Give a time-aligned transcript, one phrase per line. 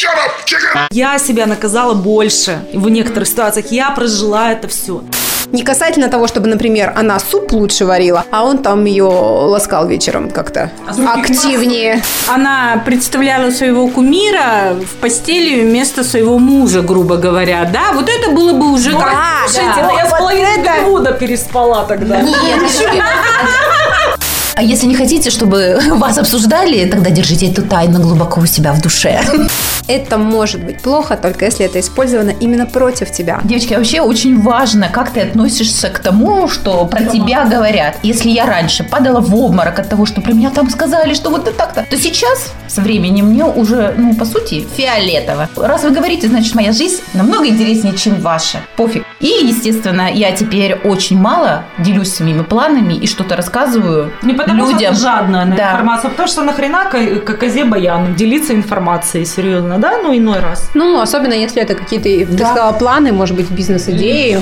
[0.00, 0.86] shut up, chicken!
[0.92, 3.66] Я себя наказала больше в некоторых ситуациях.
[3.70, 5.02] Я прожила это все.
[5.52, 10.30] Не касательно того, чтобы, например, она суп лучше варила, а он там ее ласкал вечером
[10.30, 12.02] как-то активнее.
[12.28, 17.68] Она представляла своего кумира в постели вместо своего мужа, грубо говоря.
[17.72, 19.12] Да, вот это было бы уже как...
[19.48, 22.22] Слушайте, ну я с половиной Голливуда переспала тогда.
[24.60, 28.82] А если не хотите, чтобы вас обсуждали, тогда держите эту тайну глубоко у себя в
[28.82, 29.22] душе.
[29.86, 33.40] Это может быть плохо, только если это использовано именно против тебя.
[33.42, 37.96] Девочки, вообще очень важно, как ты относишься к тому, что про тебя говорят.
[38.02, 41.56] Если я раньше падала в обморок от того, что про меня там сказали, что вот
[41.56, 45.48] так-то, то сейчас со временем мне уже, ну, по сути, фиолетово.
[45.56, 48.58] Раз вы говорите, значит, моя жизнь намного интереснее, чем ваша.
[48.76, 49.04] Пофиг.
[49.20, 54.94] И, естественно, я теперь очень мало делюсь своими планами и что-то рассказываю Не потому людям.
[54.94, 55.70] что ты жадная на Да.
[55.72, 56.84] информацию, потому что нахрена
[57.40, 59.98] козе баян делиться информацией, серьезно, да?
[60.02, 60.70] Ну, иной раз.
[60.74, 64.38] Ну, особенно если это какие-то, ты сказала, планы, может быть, бизнес-идеи,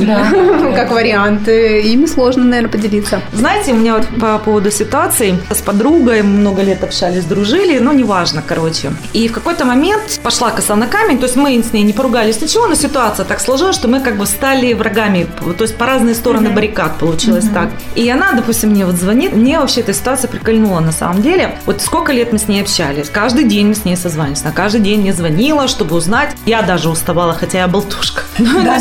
[0.74, 1.48] как вариант.
[1.48, 3.20] э, Ими сложно, наверное, поделиться.
[3.32, 8.42] Знаете, у меня вот по поводу ситуации с подругой много лет общались, дружили, но неважно,
[8.46, 8.92] короче.
[9.12, 12.40] И в какой-то момент пошла коса на камень, то есть мы с ней не поругались
[12.40, 16.14] ничего, но ситуация так сложилась, что мы как бы стали врагами, то есть по разные
[16.14, 17.68] стороны баррикад получилось так.
[17.94, 21.58] И она, допустим, мне вот звонит, мне вообще эта ситуация прикольнула на самом деле.
[21.66, 24.80] Вот сколько лет мы с ней общались, каждый день мы с ней созванивались, на каждый
[24.80, 26.30] день мне звонила, чтобы узнать.
[26.46, 28.22] Я даже уставала, хотя я болтушка.
[28.40, 28.78] Ну, да,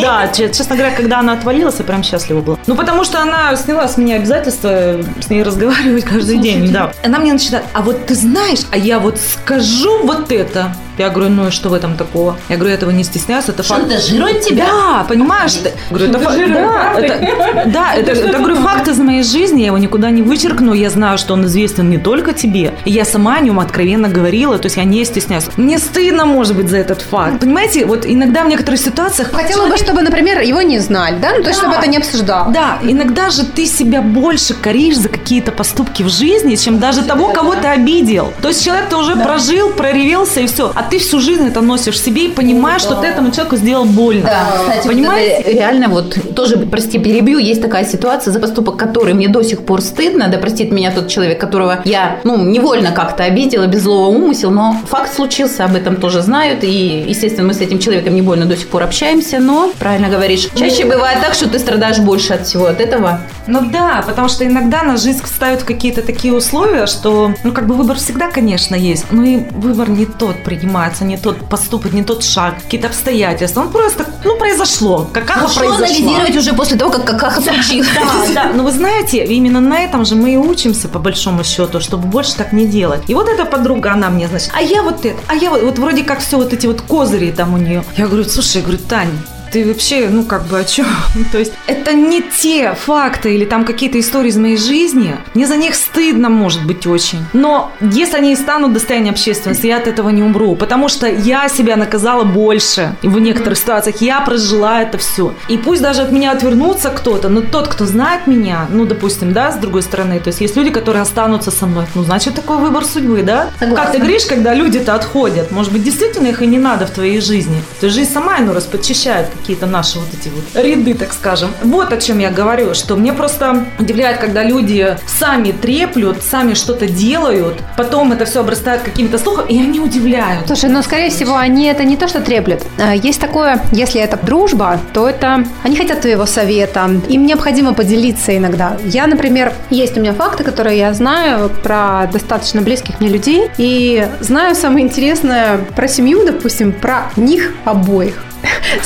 [0.00, 2.58] да, че- честно говоря, когда она отвалилась, я прям счастлива была.
[2.66, 6.92] Ну, потому что она сняла с меня обязательство с ней разговаривать каждый день, да.
[7.04, 10.74] Она мне начинает, а вот ты знаешь, а я вот скажу вот это.
[10.98, 12.36] Я говорю, ну и что в этом такого?
[12.48, 13.80] Я говорю, я этого не стесняюсь, это факт.
[13.82, 14.66] Шантажирует тебя?
[14.66, 15.52] Да, понимаешь?
[15.54, 16.38] ты- Говорю, это факт.
[16.38, 20.72] Да, это, да, это, это, говорю, факт из моей жизни, я его никуда не вычеркну,
[20.72, 24.58] я знаю, что он известен не только тебе, и я сама о нем откровенно говорила,
[24.58, 25.44] то есть я не стесняюсь.
[25.56, 27.40] Мне стыдно, может быть, за этот факт.
[27.40, 29.30] Понимаете, вот иногда в некоторых ситуациях...
[29.32, 31.30] Хотела бы, чтобы, например, его не знали, да?
[31.36, 31.80] Ну, то есть, чтобы Да.
[31.80, 32.50] это не обсуждал.
[32.52, 37.28] Да, иногда же ты себя больше коришь за какие-то поступки в жизни, чем даже того,
[37.30, 38.32] кого ты обидел.
[38.42, 40.70] То есть человек ты уже прожил, проревелся и все.
[40.74, 44.22] А ты всю жизнь это носишь себе и понимаешь, что ты этому человеку сделал больно.
[44.22, 45.42] Да, кстати, Понимаете?
[45.44, 49.64] вот реально вот тоже, прости, перебью, есть такая ситуация, за поступок который мне до сих
[49.64, 54.08] пор стыдно, да простит меня тот человек, которого я, ну, невольно как-то обидела, без злого
[54.08, 58.46] умысел, но факт случился, об этом тоже знают, и, естественно, мы с этим человеком невольно
[58.46, 62.46] до сих пор общаемся, но, правильно говоришь, чаще бывает так, что ты страдаешь больше от
[62.46, 63.20] всего от этого.
[63.46, 67.66] Ну да, потому что иногда на жизнь ставят в какие-то такие условия, что, ну как
[67.66, 70.73] бы выбор всегда, конечно, есть, но и выбор не тот принимается,
[71.04, 73.60] не тот поступок, не тот шаг, какие-то обстоятельства.
[73.62, 75.08] Он просто, ну, произошло.
[75.12, 75.86] Какаха Ну, что произошла.
[75.86, 77.88] анализировать уже после того, как какаха случилась?
[78.34, 81.80] Да, да, но вы знаете, именно на этом же мы и учимся, по большому счету,
[81.80, 83.02] чтобы больше так не делать.
[83.08, 85.78] И вот эта подруга, она мне, значит, а я вот это, а я вот, вот
[85.78, 87.84] вроде как все вот эти вот козыри там у нее.
[87.96, 89.10] Я говорю, слушай, я говорю, Тань,
[89.54, 90.86] ты вообще, ну, как бы о чем?
[91.32, 95.16] То есть это не те факты или там какие-то истории из моей жизни.
[95.34, 97.20] Мне за них стыдно, может быть, очень.
[97.32, 100.56] Но если они станут достоянием общественности, я от этого не умру.
[100.56, 102.96] Потому что я себя наказала больше.
[103.02, 105.34] В некоторых ситуациях я прожила это все.
[105.48, 109.52] И пусть даже от меня отвернутся кто-то, но тот, кто знает меня, ну, допустим, да,
[109.52, 111.86] с другой стороны, то есть есть люди, которые останутся со мной.
[111.94, 113.50] Ну, значит, такой выбор судьбы, да?
[113.60, 115.52] Как ты говоришь, когда люди-то отходят?
[115.52, 117.62] Может быть, действительно их и не надо в твоей жизни.
[117.78, 121.50] То есть жизнь сама, ну, раз подчищает какие-то наши вот эти вот ряды, так скажем.
[121.62, 126.86] Вот о чем я говорю, что мне просто удивляет, когда люди сами треплют, сами что-то
[126.86, 130.46] делают, потом это все обрастает какими-то слухами, и они удивляют.
[130.46, 132.62] Слушай, ну, скорее всего, они это не то, что треплют.
[132.78, 136.90] А, Есть такое, если это дружба, то это они хотят твоего совета.
[137.08, 138.78] Им необходимо поделиться иногда.
[138.86, 143.50] Я, например, есть у меня факты, которые я знаю про достаточно близких мне людей.
[143.58, 148.24] И знаю самое интересное про семью, допустим, про них обоих.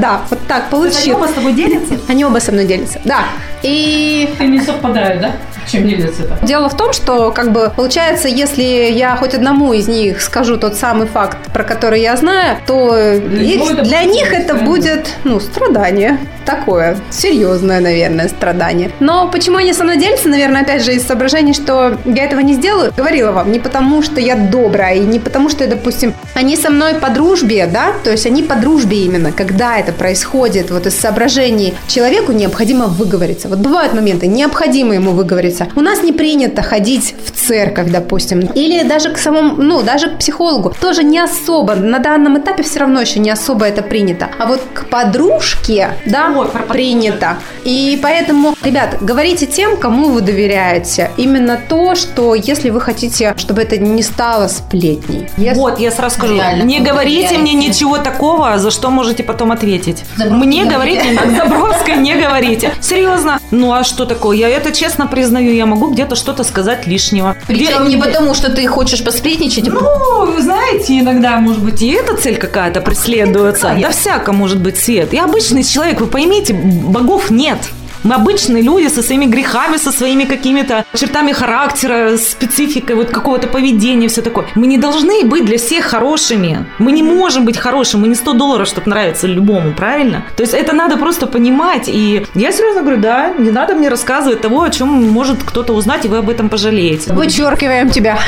[0.00, 1.22] Да, вот так Они получилось.
[1.22, 1.98] оба с тобой делятся?
[2.08, 3.00] Они оба со мной делятся.
[3.04, 3.24] Да.
[3.62, 5.32] И Не совпадают, да?
[5.70, 6.38] Чем делятся-то?
[6.46, 10.76] Дело в том, что, как бы, получается, если я хоть одному из них скажу тот
[10.76, 16.18] самый факт, про который я знаю, то их- это для них это будет, ну, страдание.
[16.46, 18.90] Такое, серьезное, наверное, страдание.
[19.00, 22.54] Но почему они со мной делятся, наверное, опять же, из соображений, что я этого не
[22.54, 26.70] сделаю, говорила вам, не потому, что я добрая, и не потому, что, допустим, они со
[26.70, 30.98] мной по дружбе, да, то есть они по дружбе именно, когда это происходит, вот из
[30.98, 33.48] соображений, человеку необходимо выговориться.
[33.48, 35.78] Вот бывают моменты, необходимо ему выговориться находится.
[35.78, 40.18] У нас не принято ходить в церковь, допустим, или даже к самому, ну, даже к
[40.18, 40.72] психологу.
[40.80, 44.28] Тоже не особо, на данном этапе все равно еще не особо это принято.
[44.38, 47.38] А вот к подружке, да, Ой, принято.
[47.64, 51.10] И поэтому, ребят, говорите тем, кому вы доверяете.
[51.16, 55.28] Именно то, что если вы хотите, чтобы это не стало сплетней.
[55.36, 59.52] Если- Вот, я сразу скажу, Реально, не говорите мне ничего такого, за что можете потом
[59.52, 60.04] ответить.
[60.16, 61.12] Забровской мне говорите.
[61.12, 62.72] надо, Забровской не говорите.
[62.80, 63.37] Серьезно?
[63.50, 64.36] Ну а что такое?
[64.36, 67.36] Я это честно признаю, я могу где-то что-то сказать лишнего.
[67.46, 69.66] Причем Где- не потому, что ты хочешь посплетничать.
[69.66, 73.76] Ну, вы знаете, иногда, может быть, и эта цель какая-то преследуется.
[73.80, 75.12] Да всяко может быть свет.
[75.12, 77.58] Я обычный человек, вы поймите, богов нет.
[78.04, 84.08] Мы обычные люди со своими грехами, со своими какими-то чертами характера, спецификой вот какого-то поведения,
[84.08, 84.46] все такое.
[84.54, 86.66] Мы не должны быть для всех хорошими.
[86.78, 88.02] Мы не можем быть хорошими.
[88.02, 90.24] Мы не 100 долларов, чтобы нравиться любому, правильно?
[90.36, 91.88] То есть это надо просто понимать.
[91.88, 96.04] И я серьезно говорю, да, не надо мне рассказывать того, о чем может кто-то узнать,
[96.04, 97.12] и вы об этом пожалеете.
[97.12, 98.18] Вычеркиваем тебя.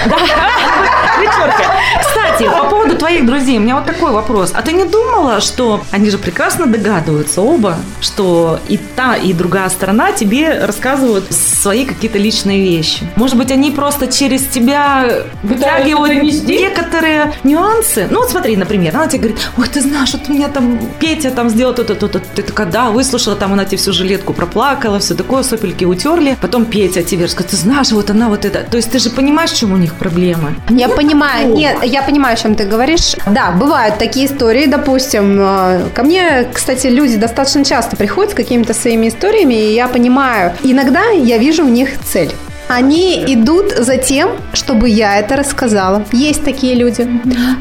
[1.20, 1.64] Вечерка.
[2.00, 4.52] Кстати, по поводу твоих друзей, у меня вот такой вопрос.
[4.54, 9.68] А ты не думала, что они же прекрасно догадываются оба, что и та, и другая
[9.68, 13.02] сторона тебе рассказывают свои какие-то личные вещи?
[13.16, 18.08] Может быть, они просто через тебя вытягивают некоторые нюансы?
[18.10, 21.30] Ну, вот смотри, например, она тебе говорит, ой, ты знаешь, вот у меня там Петя
[21.30, 22.20] там сделал то-то, то-то.
[22.20, 26.36] Ты такая, да, выслушала, там она тебе всю жилетку проплакала, все такое, сопельки утерли.
[26.40, 28.60] Потом Петя тебе скажет, ты знаешь, вот она вот это.
[28.70, 30.54] То есть ты же понимаешь, в чем у них проблемы?
[30.70, 31.09] Я понимаю,
[31.54, 33.16] нет, я понимаю, о чем ты говоришь.
[33.26, 35.38] Да, бывают такие истории, допустим.
[35.40, 40.52] э, Ко мне, кстати, люди достаточно часто приходят с какими-то своими историями, и я понимаю,
[40.62, 42.30] иногда я вижу в них цель.
[42.70, 46.04] Они идут за тем, чтобы я это рассказала.
[46.12, 47.08] Есть такие люди.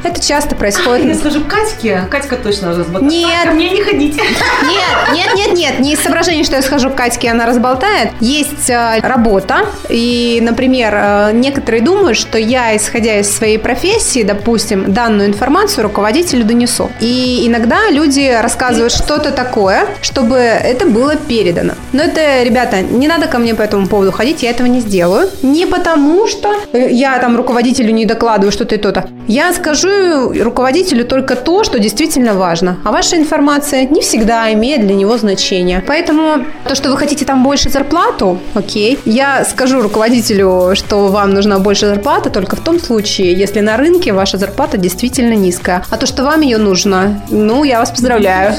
[0.03, 1.17] Это часто происходит.
[1.17, 3.11] скажу Катьке, Катька точно разболтает.
[3.11, 3.53] Нет.
[3.53, 4.21] мне не ходите.
[4.21, 8.11] Нет, нет, нет, нет, не из соображений, что я схожу к Катьке, она разболтает.
[8.19, 14.93] Есть э, работа, и, например, э, некоторые думают, что я, исходя из своей профессии, допустим,
[14.93, 16.91] данную информацию руководителю донесу.
[16.99, 21.73] И иногда люди рассказывают что-то такое, чтобы это было передано.
[21.93, 24.98] Но это, ребята, не надо ко мне по этому поводу ходить, я этого не сделаю.
[25.41, 29.09] Не потому, что э, я там руководителю не докладываю что-то и то-то.
[29.27, 32.77] Я скажу руководителю только то, что действительно важно.
[32.83, 35.83] А ваша информация не всегда имеет для него значение.
[35.85, 38.99] Поэтому то, что вы хотите там больше зарплату, окей.
[39.05, 44.13] Я скажу руководителю, что вам нужна больше зарплата только в том случае, если на рынке
[44.13, 45.83] ваша зарплата действительно низкая.
[45.89, 48.53] А то, что вам ее нужно, ну, я вас поздравляю.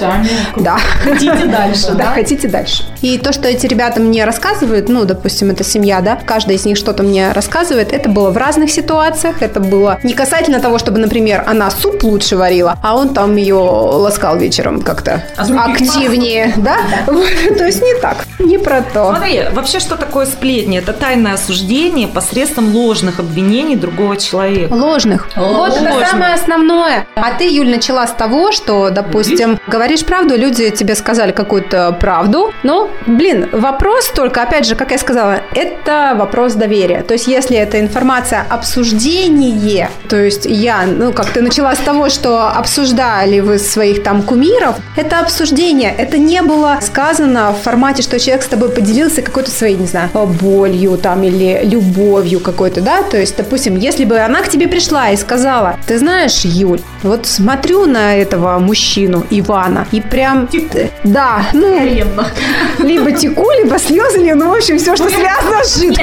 [0.56, 0.78] Да.
[1.04, 2.84] Хотите дальше, Да, хотите дальше.
[3.02, 6.76] И то, что эти ребята мне рассказывают, ну, допустим, это семья, да, каждая из них
[6.76, 11.42] что-то мне рассказывает, это было в разных ситуациях, это было не касательно того, чтобы, например,
[11.44, 16.76] она суп лучше варила, а он там ее ласкал вечером как-то активнее, да?
[17.08, 17.26] Вот,
[17.58, 19.10] То есть не так, не про то.
[19.10, 20.78] Смотри, вообще, что такое сплетни?
[20.78, 24.72] Это тайное осуждение посредством ложных обвинений другого человека.
[24.72, 25.26] Ложных.
[25.34, 27.08] Вот это самое основное.
[27.16, 32.52] А ты, Юль, начала с того, что, допустим, говоришь правду, люди тебе сказали какую-то правду.
[32.62, 37.02] Но, блин, вопрос только, опять же, как я сказала, это вопрос доверия.
[37.02, 42.10] То есть, если это информация обсуждение, то есть я, ну, как ты начала с того,
[42.10, 45.94] что обсуждали вы своих там кумиров, это обсуждение.
[45.96, 50.10] Это не было сказано в формате, что человек с тобой поделился какой-то своей, не знаю,
[50.40, 53.02] болью там или любовью какой-то, да?
[53.02, 57.26] То есть, допустим, если бы она к тебе пришла и сказала, ты знаешь, Юль, вот
[57.26, 60.48] смотрю на этого мужчину, Ивана, и прям...
[61.04, 61.78] Да, ну,
[62.78, 65.99] либо теку, либо слезы, ну, в общем, все, что связано с жидкостью.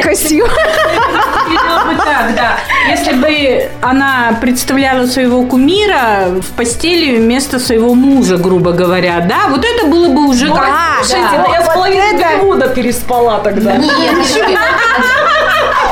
[2.04, 2.58] Так, да.
[2.90, 9.66] Если бы она представляла своего кумира в постели вместо своего мужа, грубо говоря, да, вот
[9.66, 10.70] это было бы уже как...
[11.04, 12.18] Слушайте, я с половиной
[12.78, 13.76] переспала тогда.
[13.78, 13.92] Нет,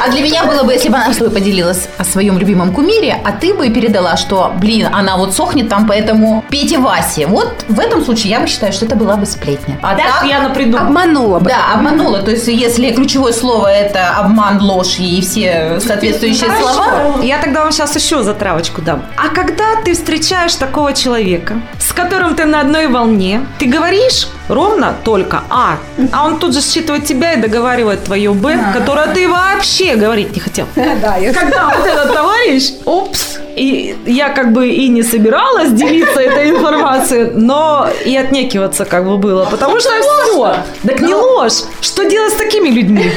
[0.05, 3.17] А для меня было бы, если бы она с тобой поделилась о своем любимом кумире,
[3.23, 7.25] а ты бы передала, что, блин, она вот сохнет там, поэтому Пете Васе.
[7.25, 9.79] Вот в этом случае я бы считаю, что это была бы сплетня.
[9.81, 10.87] А Так так, я напридумала.
[10.87, 11.49] Обманула бы.
[11.49, 12.19] да, обманула.
[12.19, 17.71] То есть, если ключевое слово это обман, ложь и все соответствующие слова, Я тогда вам
[17.71, 19.03] сейчас еще затравочку дам.
[19.17, 24.95] А когда ты встречаешь такого человека, с которым ты на одной волне, ты говоришь ровно
[25.03, 25.77] только А,
[26.11, 30.39] а он тут же считывает тебя и договаривает твое Б, которое ты вообще говорить не
[30.39, 30.67] хотел.
[31.01, 36.19] Да, я Когда вот этот товарищ, опс, и я как бы и не собиралась делиться
[36.19, 40.55] этой информацией, но и отнекиваться как бы было, потому что все.
[40.87, 41.63] Так не ложь.
[41.81, 43.11] Что делать с такими людьми?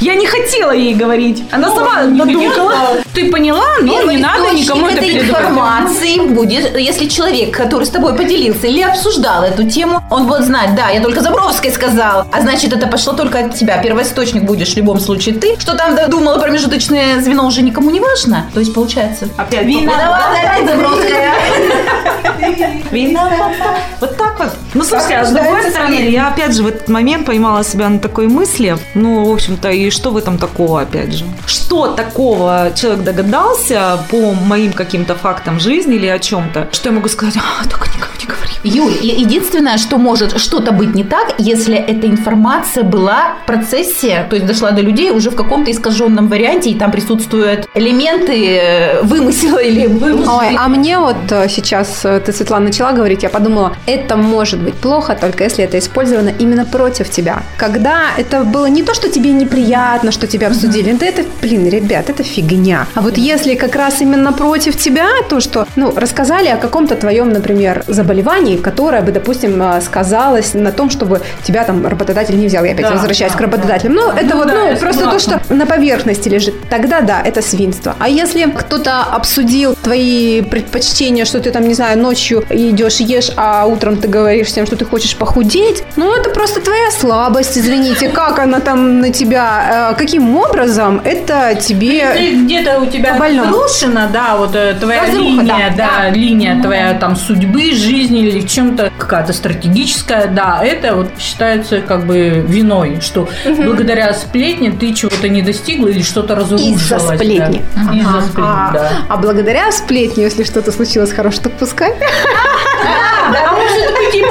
[0.00, 1.44] Я не хотела ей говорить.
[1.50, 2.98] Она сама надумкала.
[3.14, 3.64] Ты поняла?
[3.80, 8.82] Ну, не надо никому это этой информации будет, если человек, который с тобой поделился или
[8.82, 13.12] обсуждал эту тему, он будет знать, да, я только Забровской сказал, а значит, это пошло
[13.12, 13.78] только от тебя.
[13.78, 15.58] Первоисточник будешь в любом случае ты.
[15.58, 18.46] Что там думала промежуточное звено уже никому не важно.
[18.54, 21.34] То есть, получается, Опять виновата опять Забровская.
[22.90, 23.78] Виновата.
[24.00, 24.50] Вот так вот.
[24.74, 27.98] Ну, слушайте, а с другой стороны, я опять же в этот момент поймала себя на
[27.98, 28.76] такой мысли.
[28.94, 31.24] Ну, в общем-то, и что в этом такого, опять же?
[31.46, 37.08] Что такого человек догадался по моим каким-то фактам жизни или о чем-то, что я могу
[37.08, 38.17] сказать, а, только никому.
[38.64, 44.36] Юль, единственное, что может что-то быть не так, если эта информация была в процессе, то
[44.36, 49.58] есть дошла до людей уже в каком-то искаженном варианте, и там присутствуют элементы э, вымысела
[49.58, 50.38] или вымысла.
[50.40, 54.60] Ой, а мне вот э, сейчас э, ты, Светлана, начала говорить, я подумала, это может
[54.60, 57.42] быть плохо, только если это использовано именно против тебя.
[57.56, 62.10] Когда это было не то, что тебе неприятно, что тебя обсудили, да это, блин, ребят,
[62.10, 62.86] это фигня.
[62.94, 67.30] А вот если как раз именно против тебя, то, что, ну, рассказали о каком-то твоем,
[67.30, 72.64] например, заболевании, которое бы, допустим, э, сказалось на том, чтобы тебя там работодатель не взял.
[72.64, 73.94] Я опять Да, возвращаюсь да, к работодателям.
[73.94, 75.40] Ну, это вот, да, ну, просто то, согласна.
[75.44, 77.94] что на поверхности лежит, тогда да, это свинство.
[77.98, 83.66] А если кто-то обсудил твои предпочтения, что ты там, не знаю, ночью идешь ешь, а
[83.66, 88.38] утром ты говоришь всем, что ты хочешь похудеть, ну это просто твоя слабость, извините, как
[88.38, 92.32] она там на тебя, э, каким образом это тебе...
[92.44, 97.16] Где-то у тебя разрушена, да, вот э, твоя Разруха, линия, да, да, линия твоя там
[97.16, 103.28] судьбы, жизни или в чем-то какая-то стратегическая, да, это вот считается как бы виной, что
[103.44, 106.82] благодаря сплетне ты чего-то не достигла или что-то разрушилось.
[106.82, 107.64] Из-за сплетни.
[107.74, 107.94] да.
[107.94, 108.90] Из-за сплетни, А, да.
[109.08, 111.94] а благодаря сплетне, если что-то случилось хорошее, так пускай.
[113.30, 114.22] А может быть и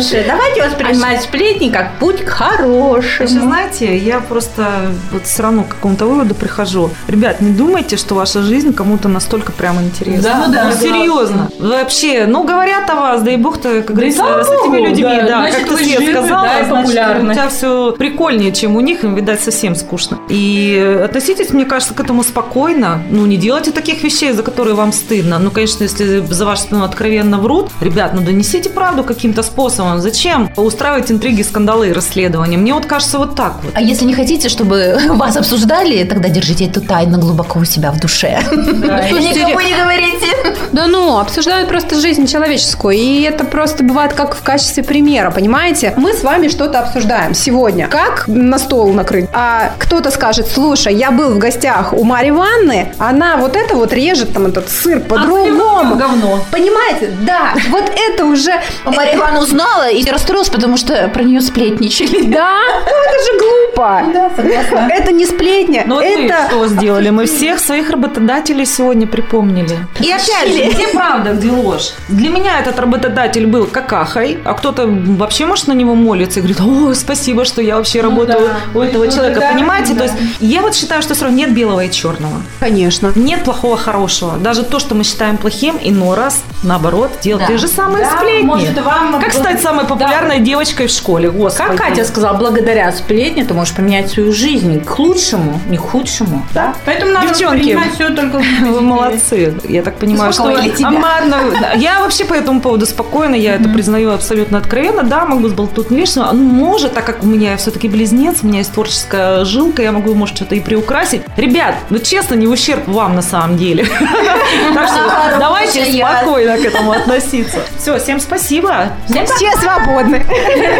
[0.00, 0.24] будет хорошее.
[0.26, 2.90] Давайте воспринимать сплетни как путь к хорошему.
[2.90, 6.90] Вообще, знаете, я просто вот все равно к какому-то выводу прихожу.
[7.08, 10.22] Ребят, не думайте, что ваша жизнь кому-то настолько прямо интересна.
[10.22, 10.72] Да, ну, да, да.
[10.72, 11.50] серьезно.
[11.58, 15.02] Вообще, ну, говорят о вас, да и бог-то, как говорится, слава с этими богу, людьми,
[15.02, 15.26] да.
[15.26, 18.52] да, Значит, как ты вы Свет живы, сказала, да, и значит, у тебя все прикольнее,
[18.52, 20.18] чем у них, им, видать, совсем скучно.
[20.28, 23.02] И относитесь, мне кажется, к этому спокойно.
[23.10, 25.38] Ну, не делайте таких вещей, за которые вам стыдно.
[25.38, 29.89] Ну, конечно, если за вашу спину откровенно врут, ребят, ну, донесите правду каким-то способом.
[29.98, 32.56] Зачем устраивать интриги, скандалы и расследования?
[32.56, 33.72] Мне вот кажется вот так вот.
[33.74, 38.00] А если не хотите, чтобы вас обсуждали, тогда держите эту тайну глубоко у себя в
[38.00, 38.40] душе.
[38.50, 40.26] Никому не говорите.
[40.72, 42.94] Да ну, обсуждают просто жизнь человеческую.
[42.96, 45.94] И это просто бывает как в качестве примера, понимаете?
[45.96, 47.88] Мы с вами что-то обсуждаем сегодня.
[47.88, 49.28] Как на стол накрыть?
[49.32, 53.92] А кто-то скажет, слушай, я был в гостях у Марьи Ивановны, она вот это вот
[53.92, 55.96] режет там этот сыр по-другому.
[55.96, 56.44] говно.
[56.50, 57.10] Понимаете?
[57.22, 58.52] Да, вот это уже...
[58.84, 62.30] Мария Ивановна узнала и расстроилась, потому что про нее сплетничали.
[62.30, 64.02] Да, ну это же глупо.
[64.14, 64.88] Да, согласна.
[64.92, 66.48] Это не сплетня, Ну вот мы это...
[66.48, 67.10] что сделали?
[67.10, 69.76] Мы всех своих работодателей сегодня припомнили.
[69.98, 71.92] И опять же, где правда, где ложь?
[72.08, 76.60] Для меня этот работодатель был какахой, а кто-то вообще, может, на него молится и говорит,
[76.60, 78.78] о, спасибо, что я вообще работаю да.
[78.78, 79.40] у этого Ну, человека.
[79.40, 79.94] да, Понимаете?
[79.94, 80.00] да.
[80.00, 82.42] То есть я вот считаю, что все равно нет белого и черного.
[82.60, 83.12] Конечно.
[83.14, 84.36] Нет плохого хорошего.
[84.38, 87.52] Даже то, что мы считаем плохим, иной раз, наоборот, делать Да.
[87.52, 88.46] те же самые Да, сплетни.
[88.46, 91.30] может, вам- Как стать самой популярной девочкой в школе?
[91.30, 91.68] Господи.
[91.68, 96.44] Как Катя сказала, благодаря сплетне ты можешь поменять свою жизнь к лучшему, не к худшему.
[96.54, 96.74] Да?
[96.84, 99.54] Поэтому надо Девчонки, все только Вы молодцы.
[99.68, 100.88] Я так понимаю, что Успокоили тебя.
[100.88, 101.72] Амарна- да.
[101.72, 105.02] Я вообще по этому поводу спокойна, я это признаю абсолютно откровенно.
[105.02, 106.30] Да, могу сболтнуть лишнего.
[106.32, 110.14] Ну, может, так как у меня все-таки близнец, у меня есть творческая жилка, я могу,
[110.14, 111.22] может, что-то и приукрасить.
[111.36, 113.86] Ребят, ну честно, не ущерб вам на самом деле.
[114.74, 117.60] Так что давайте спокойно к этому относиться.
[117.78, 118.92] Все, всем спасибо.
[119.36, 120.24] Все свободны.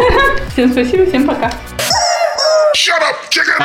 [0.53, 1.49] Всем спасибо, всем пока.
[2.75, 3.61] Shut up, chicken!